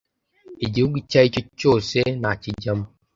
[0.65, 2.85] Igihugu icyo aricyo cyose nakijyamo